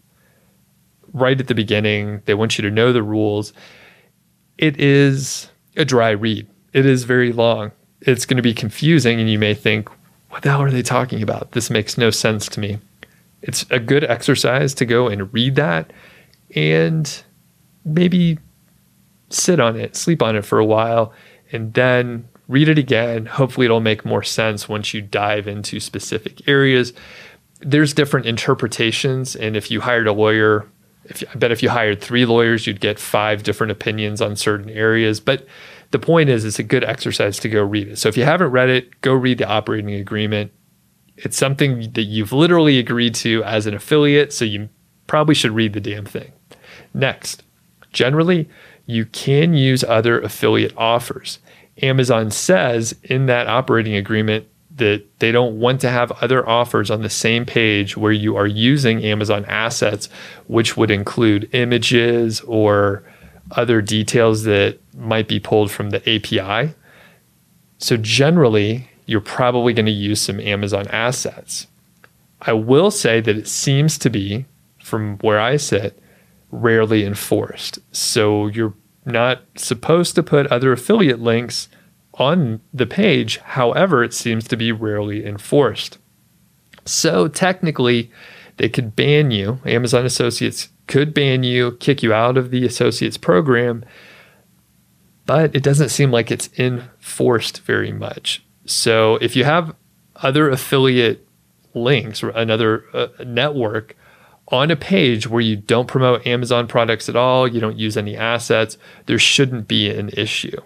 [1.13, 2.23] right at the beginning.
[2.25, 3.53] They want you to know the rules.
[4.57, 6.49] It is a dry read.
[6.73, 7.73] It is very long.
[8.01, 9.91] It's going to be confusing, and you may think,
[10.31, 11.53] what the hell are they talking about?
[11.53, 12.79] This makes no sense to me.
[13.47, 15.93] It's a good exercise to go and read that
[16.55, 17.23] and
[17.85, 18.39] maybe
[19.29, 21.13] sit on it, sleep on it for a while,
[21.53, 23.27] and then read it again.
[23.27, 26.95] Hopefully, it'll make more sense once you dive into specific areas.
[27.61, 30.67] There's different interpretations, and if you hired a lawyer,
[31.05, 34.71] if, I bet if you hired three lawyers, you'd get five different opinions on certain
[34.71, 35.21] areas.
[35.21, 35.47] But
[35.91, 37.99] the point is, it's a good exercise to go read it.
[37.99, 40.51] So if you haven't read it, go read the operating agreement.
[41.17, 44.69] It's something that you've literally agreed to as an affiliate, so you
[45.07, 46.33] probably should read the damn thing.
[46.93, 47.43] Next,
[47.93, 48.49] generally,
[48.87, 51.39] you can use other affiliate offers.
[51.83, 54.47] Amazon says in that operating agreement
[54.77, 58.47] that they don't want to have other offers on the same page where you are
[58.47, 60.09] using Amazon assets,
[60.47, 63.05] which would include images or
[63.53, 66.75] other details that might be pulled from the API.
[67.79, 71.67] So, generally, you're probably going to use some Amazon assets.
[72.43, 74.47] I will say that it seems to be,
[74.83, 75.99] from where I sit,
[76.51, 77.79] rarely enforced.
[77.93, 81.69] So, you're not supposed to put other affiliate links
[82.15, 83.39] on the page.
[83.39, 85.99] However, it seems to be rarely enforced.
[86.85, 88.11] So, technically,
[88.57, 89.61] they could ban you.
[89.65, 93.85] Amazon Associates could ban you, kick you out of the associates program,
[95.27, 98.44] but it doesn't seem like it's enforced very much.
[98.67, 99.75] So if you have
[100.17, 101.27] other affiliate
[101.75, 103.97] links or another uh, network
[104.49, 108.17] on a page where you don't promote Amazon products at all, you don't use any
[108.17, 110.61] assets, there shouldn't be an issue.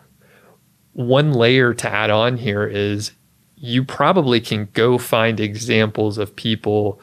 [0.93, 3.13] One layer to add on here is
[3.57, 7.01] you probably can go find examples of people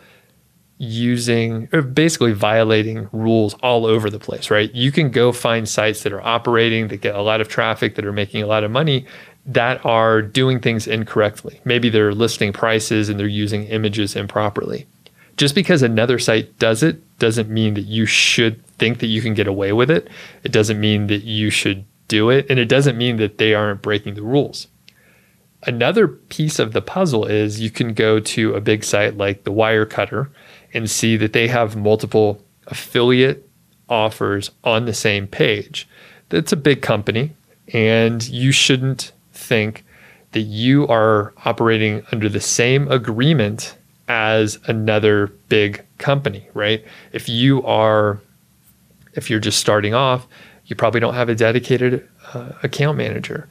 [0.78, 4.74] using or basically violating rules all over the place, right?
[4.74, 8.06] You can go find sites that are operating, that get a lot of traffic, that
[8.06, 9.06] are making a lot of money,
[9.46, 11.60] that are doing things incorrectly.
[11.66, 14.88] Maybe they're listing prices and they're using images improperly.
[15.38, 19.34] Just because another site does it doesn't mean that you should think that you can
[19.34, 20.08] get away with it.
[20.44, 22.46] It doesn't mean that you should do it.
[22.50, 24.68] And it doesn't mean that they aren't breaking the rules.
[25.64, 29.52] Another piece of the puzzle is you can go to a big site like the
[29.52, 30.30] Wirecutter
[30.74, 33.50] and see that they have multiple affiliate
[33.90, 35.88] offers on the same page.
[36.30, 37.34] That's a big company,
[37.74, 39.12] and you shouldn't
[39.46, 39.86] think
[40.32, 43.78] that you are operating under the same agreement
[44.08, 46.84] as another big company, right?
[47.14, 48.20] If you are,
[49.14, 50.28] if you're just starting off,
[50.66, 53.48] you probably don't have a dedicated uh, account manager.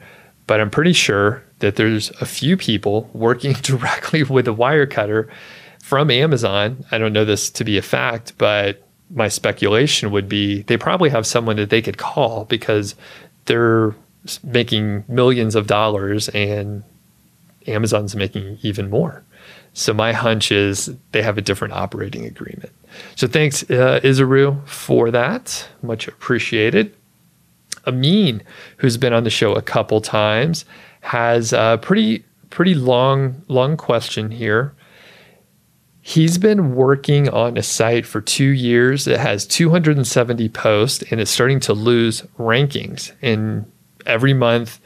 [0.46, 5.30] But I'm pretty sure that there's a few people working directly with a Wirecutter
[5.82, 6.84] from Amazon.
[6.90, 11.10] I don't know this to be a fact, but my speculation would be they probably
[11.10, 12.94] have someone that they could call because
[13.46, 13.94] they're
[14.42, 16.82] making millions of dollars and
[17.66, 19.24] Amazon's making even more.
[19.72, 22.70] So my hunch is they have a different operating agreement.
[23.16, 25.68] So thanks, uh, Isaru, for that.
[25.82, 26.94] Much appreciated.
[27.86, 28.42] Amin,
[28.78, 30.64] who's been on the show a couple times,
[31.00, 34.74] has a pretty pretty long long question here.
[36.00, 39.06] He's been working on a site for two years.
[39.06, 43.12] It has 270 posts and it's starting to lose rankings.
[43.22, 43.70] And
[44.06, 44.80] every month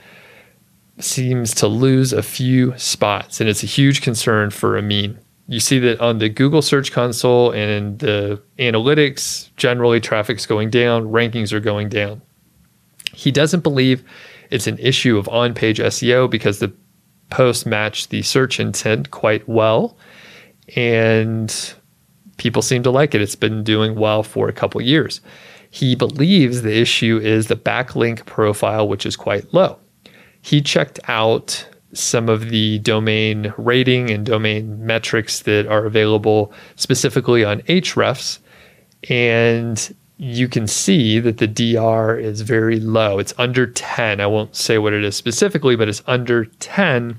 [1.00, 3.40] seems to lose a few spots.
[3.40, 5.18] And it's a huge concern for Amin.
[5.46, 11.04] You see that on the Google Search Console and the analytics, generally traffic's going down,
[11.04, 12.20] rankings are going down.
[13.14, 14.04] He doesn't believe
[14.50, 16.72] it's an issue of on page SEO because the
[17.30, 19.96] posts match the search intent quite well
[20.76, 21.74] and
[22.36, 23.20] people seem to like it.
[23.22, 25.20] It's been doing well for a couple years.
[25.70, 29.78] He believes the issue is the backlink profile, which is quite low.
[30.40, 37.44] He checked out some of the domain rating and domain metrics that are available specifically
[37.44, 38.38] on Ahrefs.
[39.08, 43.18] And you can see that the DR is very low.
[43.18, 44.20] It's under 10.
[44.20, 47.16] I won't say what it is specifically, but it's under 10.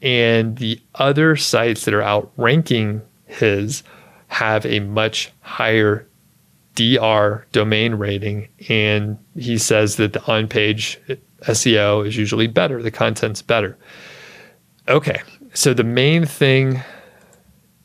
[0.00, 3.82] And the other sites that are outranking his
[4.28, 6.08] have a much higher
[6.74, 8.48] DR domain rating.
[8.68, 11.00] And he says that the on page
[11.42, 13.76] SEO is usually better, the content's better.
[14.88, 15.22] Okay,
[15.54, 16.82] so the main thing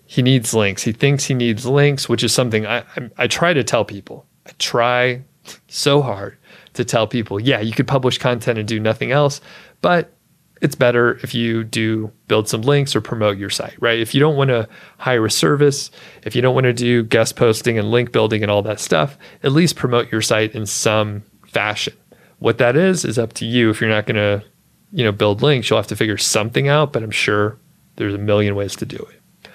[0.06, 0.84] he needs links.
[0.84, 4.26] He thinks he needs links, which is something I, I, I try to tell people.
[4.46, 5.24] I try
[5.68, 6.38] so hard
[6.74, 9.42] to tell people, yeah, you could publish content and do nothing else,
[9.82, 10.17] but
[10.62, 14.00] it's better if you do build some links or promote your site, right?
[14.00, 14.68] If you don't want to
[14.98, 15.92] hire a service,
[16.24, 19.18] if you don't want to do guest posting and link building and all that stuff,
[19.44, 21.94] at least promote your site in some fashion.
[22.40, 23.70] What that is is up to you.
[23.70, 24.44] If you're not going to,
[24.92, 27.58] you know, build links, you'll have to figure something out, but I'm sure
[27.96, 29.50] there's a million ways to do it.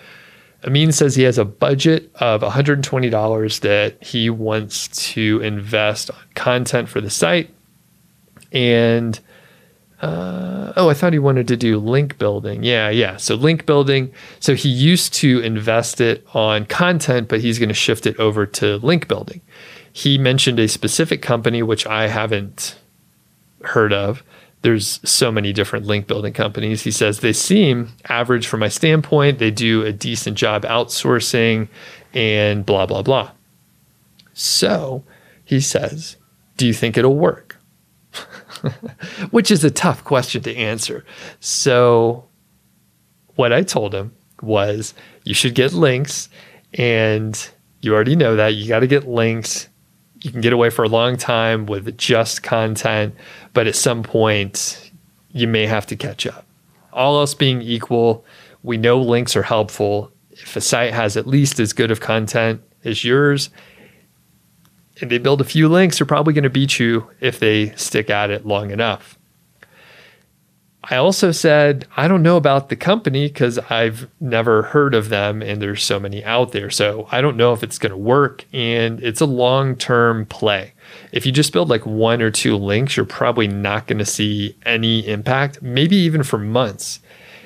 [0.64, 6.88] Amin says he has a budget of $120 that he wants to invest on content
[6.88, 7.50] for the site.
[8.52, 9.18] And
[10.02, 12.62] uh, oh, I thought he wanted to do link building.
[12.62, 13.16] Yeah, yeah.
[13.16, 14.12] So link building.
[14.40, 18.44] So he used to invest it on content, but he's going to shift it over
[18.46, 19.40] to link building.
[19.92, 22.76] He mentioned a specific company, which I haven't
[23.62, 24.22] heard of,
[24.62, 26.82] there's so many different link building companies.
[26.82, 29.38] He says they seem average from my standpoint.
[29.38, 31.68] They do a decent job outsourcing
[32.14, 33.32] and blah, blah, blah.
[34.32, 35.04] So
[35.44, 36.16] he says,
[36.56, 37.51] Do you think it'll work?
[39.30, 41.04] Which is a tough question to answer.
[41.40, 42.28] So
[43.36, 44.94] what I told him was,
[45.24, 46.28] You should get links.
[46.74, 47.38] And
[47.80, 48.54] you already know that.
[48.54, 49.68] You got to get links
[50.22, 53.14] you can get away for a long time with just content,
[53.54, 54.90] but at some point,
[55.32, 56.46] you may have to catch up.
[56.92, 58.24] All else being equal,
[58.62, 60.12] we know links are helpful.
[60.30, 63.50] If a site has at least as good of content as yours,
[65.00, 68.10] and they build a few links, they're probably going to beat you if they stick
[68.10, 69.18] at it long enough.
[70.84, 75.40] I also said, I don't know about the company because I've never heard of them
[75.40, 76.70] and there's so many out there.
[76.70, 80.72] So I don't know if it's going to work and it's a long term play.
[81.12, 84.56] If you just build like one or two links, you're probably not going to see
[84.66, 86.98] any impact, maybe even for months.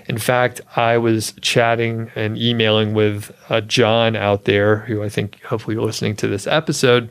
[0.09, 5.43] In fact, I was chatting and emailing with uh, John out there, who I think
[5.43, 7.11] hopefully you're listening to this episode.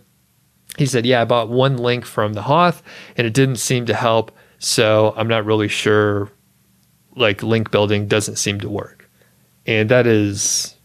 [0.77, 2.83] He said, Yeah, I bought one link from the Hoth
[3.17, 4.31] and it didn't seem to help.
[4.59, 6.31] So I'm not really sure,
[7.15, 9.09] like, link building doesn't seem to work.
[9.67, 10.75] And that is,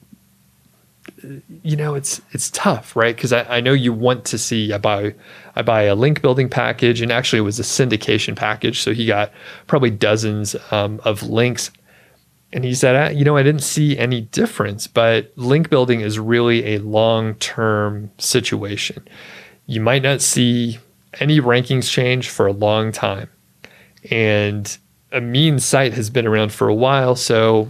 [1.63, 3.15] you know, it's it's tough, right?
[3.15, 5.15] Because I, I know you want to see I buy
[5.55, 9.07] I buy a link building package, and actually it was a syndication package, so he
[9.07, 9.33] got
[9.67, 11.71] probably dozens um, of links.
[12.53, 16.75] And he said, you know, I didn't see any difference, but link building is really
[16.75, 19.07] a long term situation.
[19.71, 20.81] You might not see
[21.21, 23.31] any rankings change for a long time.
[24.11, 24.77] And
[25.13, 27.69] Amin's site has been around for a while, so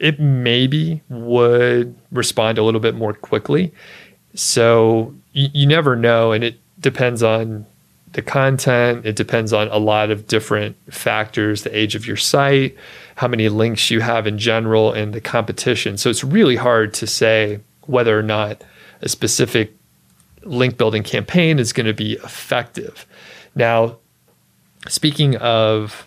[0.00, 3.72] it maybe would respond a little bit more quickly.
[4.34, 7.64] So you, you never know, and it depends on
[8.10, 9.06] the content.
[9.06, 12.76] It depends on a lot of different factors, the age of your site,
[13.14, 15.96] how many links you have in general, and the competition.
[15.96, 18.64] So it's really hard to say whether or not
[19.00, 19.76] a specific
[20.46, 23.06] link building campaign is going to be effective.
[23.54, 23.98] Now,
[24.88, 26.06] speaking of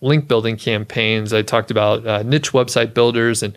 [0.00, 3.56] link building campaigns, I talked about uh, niche website builders, and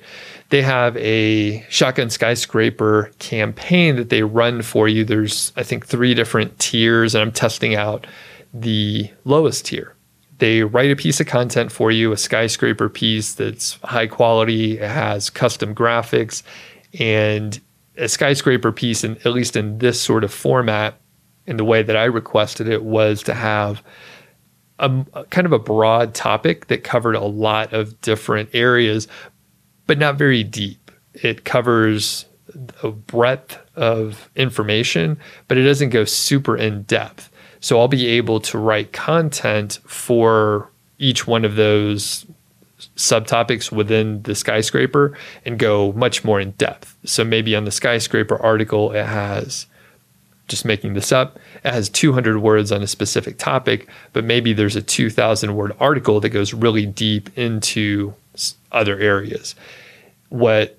[0.49, 5.06] they have a shotgun skyscraper campaign that they run for you.
[5.06, 8.06] There's, I think, three different tiers, and I'm testing out
[8.54, 9.95] the lowest tier.
[10.39, 14.89] They write a piece of content for you, a skyscraper piece that's high quality, it
[14.89, 16.43] has custom graphics,
[16.99, 17.60] and
[17.97, 20.99] a skyscraper piece, and at least in this sort of format,
[21.45, 23.84] in the way that I requested it, was to have
[24.79, 29.08] a, a kind of a broad topic that covered a lot of different areas,
[29.88, 30.91] but not very deep.
[31.13, 32.26] It covers
[32.82, 37.30] a breadth of information, but it doesn't go super in depth.
[37.59, 42.26] So I'll be able to write content for each one of those
[42.95, 46.95] subtopics within the skyscraper and go much more in depth.
[47.05, 49.65] So maybe on the skyscraper article, it has
[50.47, 54.75] just making this up, it has 200 words on a specific topic, but maybe there's
[54.75, 58.13] a 2,000 word article that goes really deep into
[58.71, 59.55] other areas.
[60.29, 60.77] What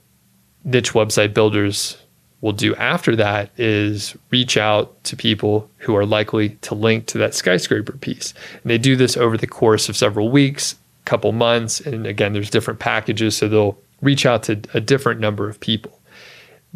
[0.64, 1.96] niche website builders
[2.40, 7.16] will do after that is reach out to people who are likely to link to
[7.16, 8.34] that skyscraper piece.
[8.62, 12.50] And they do this over the course of several weeks, couple months, and again, there's
[12.50, 15.98] different packages, so they'll reach out to a different number of people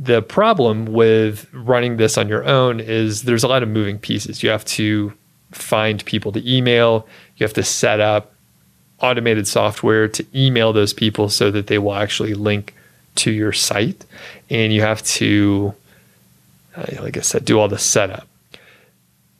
[0.00, 4.44] The problem with running this on your own is there's a lot of moving pieces.
[4.44, 5.12] You have to
[5.50, 7.06] find people to email,
[7.36, 8.32] you have to set up
[9.00, 12.74] automated software to email those people so that they will actually link
[13.16, 14.04] to your site.
[14.50, 15.74] And you have to,
[16.76, 18.28] uh, like I said, do all the setup.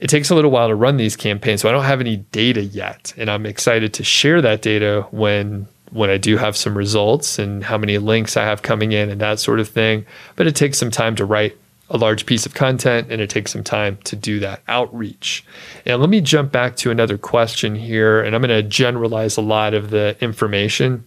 [0.01, 2.63] It takes a little while to run these campaigns, so I don't have any data
[2.63, 3.13] yet.
[3.17, 7.65] And I'm excited to share that data when when I do have some results and
[7.65, 10.05] how many links I have coming in and that sort of thing.
[10.37, 11.57] But it takes some time to write
[11.91, 15.45] a large piece of content and it takes some time to do that outreach.
[15.87, 19.43] And let me jump back to another question here, and I'm going to generalize a
[19.43, 21.07] lot of the information.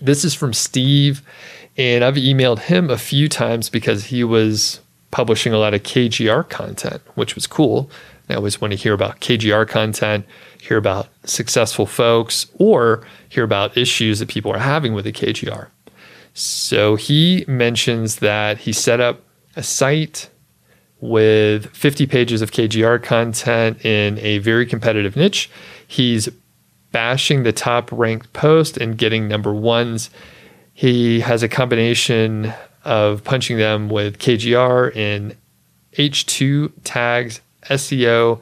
[0.00, 1.20] This is from Steve,
[1.76, 4.80] and I've emailed him a few times because he was
[5.10, 7.90] publishing a lot of KGR content, which was cool.
[8.28, 10.24] I always want to hear about KGR content,
[10.60, 15.68] hear about successful folks, or hear about issues that people are having with the KGR.
[16.32, 19.20] So he mentions that he set up
[19.56, 20.30] a site
[21.00, 25.50] with 50 pages of KGR content in a very competitive niche.
[25.86, 26.28] He's
[26.92, 30.10] bashing the top ranked post and getting number ones.
[30.72, 32.52] He has a combination
[32.84, 35.36] of punching them with KGR in
[35.94, 38.40] H2 tags, SEO,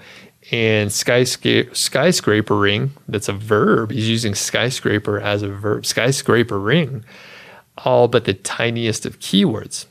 [0.51, 2.91] and skyscra- skyscrapering.
[3.09, 3.91] That's a verb.
[3.91, 5.83] He's using skyscraper as a verb.
[5.83, 7.03] Skyscrapering,
[7.79, 9.87] all but the tiniest of keywords.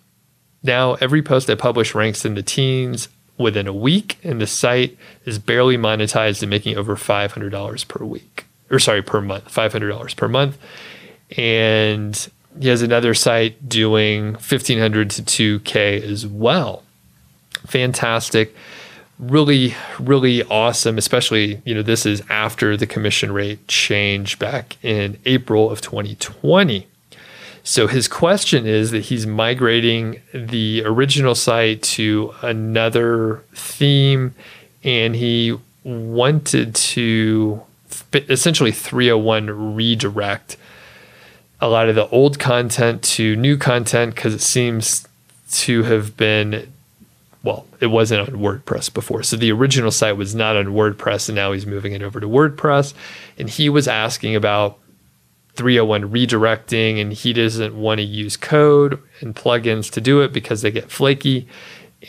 [0.64, 4.98] Now, every post I publish ranks in the teens within a week, and the site
[5.26, 10.28] is barely monetized and making over $500 per week, or sorry, per month, $500 per
[10.28, 10.58] month.
[11.38, 12.30] And
[12.60, 16.84] he has another site doing 1500 to 2K as well.
[17.66, 18.56] Fantastic.
[19.20, 25.18] Really, really awesome, especially, you know, this is after the commission rate change back in
[25.26, 26.88] April of 2020.
[27.64, 34.34] So his question is that he's migrating the original site to another theme
[34.84, 37.62] and he wanted to
[38.14, 40.58] essentially 301 redirect
[41.60, 45.08] a lot of the old content to new content because it seems
[45.52, 46.72] to have been
[47.44, 49.24] well, it wasn't on WordPress before.
[49.24, 52.28] So the original site was not on WordPress and now he's moving it over to
[52.28, 52.94] WordPress
[53.38, 54.78] and he was asking about
[55.54, 60.62] 301 redirecting and he doesn't want to use code and plugins to do it because
[60.62, 61.48] they get flaky.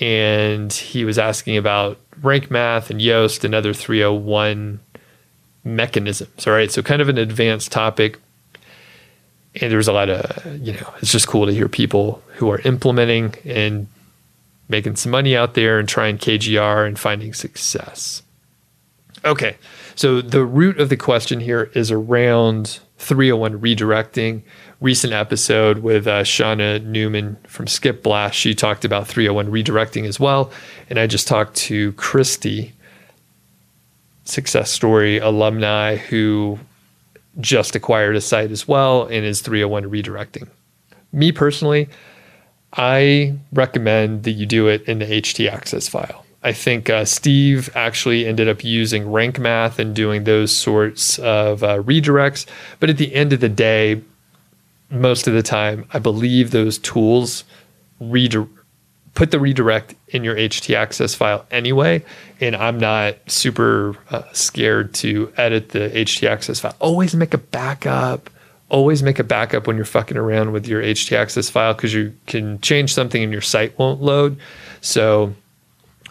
[0.01, 4.81] And he was asking about rank math and Yoast and other 301
[5.65, 6.47] mechanisms.
[6.47, 6.71] All right.
[6.71, 8.19] So, kind of an advanced topic.
[9.61, 12.61] And there's a lot of, you know, it's just cool to hear people who are
[12.61, 13.89] implementing and
[14.69, 18.23] making some money out there and trying KGR and finding success.
[19.25, 19.57] Okay.
[19.95, 24.43] So, the root of the question here is around 301 redirecting.
[24.81, 30.21] Recent episode with uh, Shauna Newman from Skip Blast, she talked about 301 redirecting as
[30.21, 30.53] well.
[30.89, 32.75] And I just talked to Christy,
[34.25, 36.61] success story alumni, who
[37.41, 40.49] just acquired a site as well and is 301 redirecting.
[41.13, 41.89] Me personally,
[42.75, 46.25] I recommend that you do it in the HT access file.
[46.43, 51.63] I think uh, Steve actually ended up using rank math and doing those sorts of
[51.63, 52.47] uh, redirects.
[52.79, 54.01] But at the end of the day,
[54.91, 57.45] most of the time, I believe those tools
[58.01, 58.58] redirect
[59.19, 62.05] put the redirect in your HT access file anyway.
[62.41, 66.77] And I'm not super uh, scared to edit the HT access file.
[66.79, 68.31] Always make a backup.
[68.69, 72.15] Always make a backup when you're fucking around with your HT access file because you
[72.29, 74.39] can change something and your site won't load.
[74.83, 75.35] So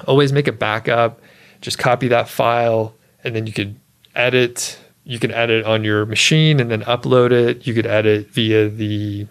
[0.06, 1.22] always make a backup.
[1.62, 2.94] Just copy that file,
[3.24, 3.80] and then you could
[4.16, 4.78] edit.
[5.06, 7.66] You can edit on your machine and then upload it.
[7.66, 9.28] You could edit via the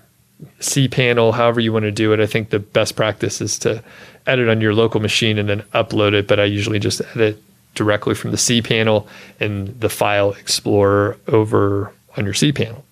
[0.61, 2.21] cPanel, however you want to do it.
[2.21, 3.83] I think the best practice is to
[4.27, 6.27] edit on your local machine and then upload it.
[6.27, 7.43] But I usually just edit
[7.75, 9.07] directly from the cPanel
[9.39, 12.83] and the file explorer over on your cPanel.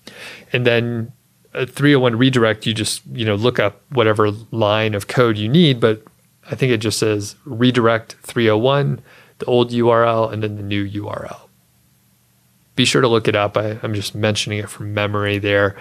[0.53, 1.13] And then
[1.55, 5.81] a 301 redirect, you just you know look up whatever line of code you need,
[5.81, 6.03] but
[6.51, 9.03] I think it just says redirect 301,
[9.39, 11.41] the old URL, and then the new URL.
[12.77, 13.57] Be sure to look it up.
[13.57, 15.77] I, am just mentioning it from memory there.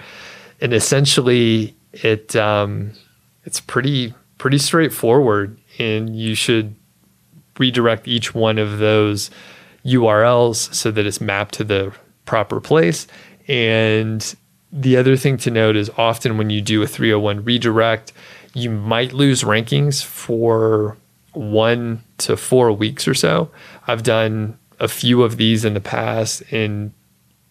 [0.64, 2.92] And essentially, it um,
[3.44, 6.74] it's pretty pretty straightforward, and you should
[7.58, 9.30] redirect each one of those
[9.84, 11.92] URLs so that it's mapped to the
[12.24, 13.06] proper place.
[13.46, 14.34] And
[14.72, 18.14] the other thing to note is often when you do a 301 redirect,
[18.54, 20.96] you might lose rankings for
[21.34, 23.50] one to four weeks or so.
[23.86, 26.94] I've done a few of these in the past, and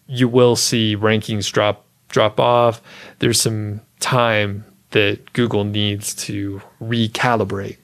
[0.08, 2.80] you will see rankings drop drop off.
[3.18, 7.78] There's some time that Google needs to recalibrate.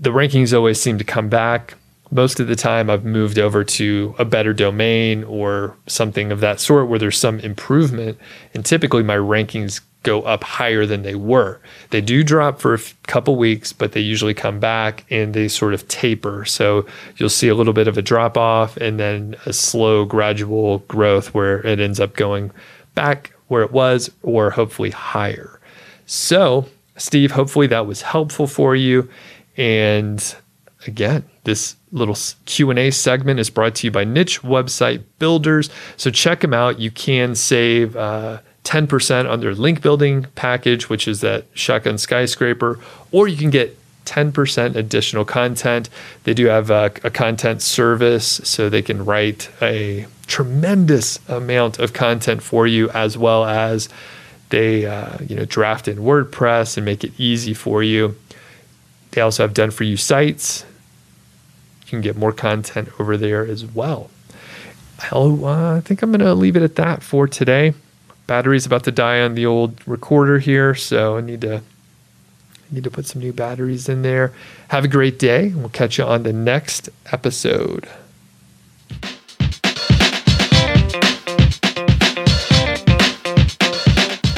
[0.00, 1.74] The rankings always seem to come back.
[2.10, 6.60] Most of the time, I've moved over to a better domain or something of that
[6.60, 8.18] sort where there's some improvement.
[8.54, 11.60] And typically, my rankings go up higher than they were.
[11.90, 15.74] They do drop for a couple weeks, but they usually come back and they sort
[15.74, 16.44] of taper.
[16.44, 20.78] So you'll see a little bit of a drop off and then a slow, gradual
[20.88, 22.52] growth where it ends up going
[22.98, 25.60] back where it was or hopefully higher.
[26.04, 29.08] So, Steve, hopefully that was helpful for you.
[29.56, 30.34] And
[30.84, 35.70] again, this little Q&A segment is brought to you by Niche Website Builders.
[35.96, 36.80] So check them out.
[36.80, 42.80] You can save uh, 10% on their link building package, which is that Shotgun Skyscraper,
[43.12, 43.78] or you can get
[44.08, 45.90] 10% additional content.
[46.24, 51.92] They do have a, a, content service, so they can write a tremendous amount of
[51.92, 53.88] content for you, as well as
[54.50, 58.16] they uh, you know draft in WordPress and make it easy for you.
[59.10, 60.64] They also have done for you sites.
[61.82, 64.10] You can get more content over there as well.
[65.12, 67.72] Uh, I think I'm going to leave it at that for today
[68.28, 71.62] battery's about to die on the old recorder here, so I need to
[72.70, 74.32] I need to put some new batteries in there.
[74.68, 75.52] Have a great day.
[75.54, 77.88] We'll catch you on the next episode.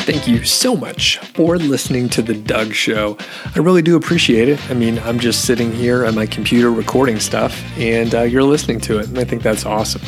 [0.07, 3.17] Thank you so much for listening to The Doug Show.
[3.55, 4.61] I really do appreciate it.
[4.71, 8.81] I mean, I'm just sitting here on my computer recording stuff, and uh, you're listening
[8.83, 10.03] to it, and I think that's awesome.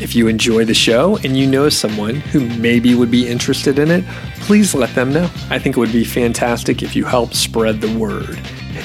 [0.00, 3.90] If you enjoy the show and you know someone who maybe would be interested in
[3.90, 4.04] it,
[4.40, 5.28] please let them know.
[5.50, 8.38] I think it would be fantastic if you help spread the word.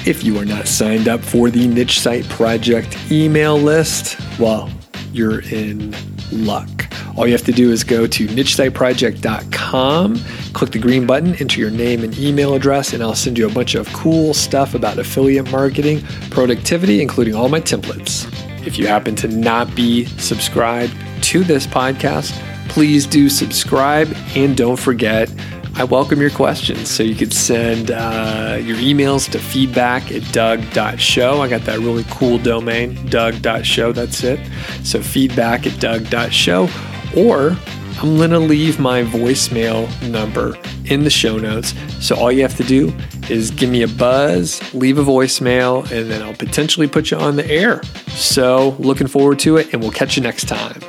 [0.06, 4.72] If you are not signed up for the Niche Site Project email list, well,
[5.12, 5.96] you're in
[6.32, 6.68] luck.
[7.16, 10.16] All you have to do is go to nichesiteproject.com,
[10.54, 13.54] click the green button, enter your name and email address, and I'll send you a
[13.54, 16.02] bunch of cool stuff about affiliate marketing,
[16.32, 18.33] productivity, including all my templates.
[18.66, 22.32] If you happen to not be subscribed to this podcast,
[22.70, 25.32] please do subscribe and don't forget.
[25.76, 26.90] I welcome your questions.
[26.90, 31.42] So you could send uh, your emails to feedback at doug.show.
[31.42, 33.92] I got that really cool domain, doug.show.
[33.92, 34.40] That's it.
[34.84, 36.70] So feedback at doug.show.
[37.18, 37.58] Or
[38.02, 41.74] I'm going to leave my voicemail number in the show notes.
[42.00, 42.94] So all you have to do
[43.30, 47.36] is give me a buzz, leave a voicemail, and then I'll potentially put you on
[47.36, 47.82] the air.
[48.10, 50.82] So looking forward to it, and we'll catch you next time.